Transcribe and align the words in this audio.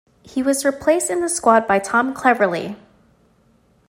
He 0.23 0.41
was 0.41 0.65
replaced 0.65 1.11
in 1.11 1.21
the 1.21 1.29
squad 1.29 1.67
by 1.67 1.77
Tom 1.77 2.15
Cleverley. 2.15 2.75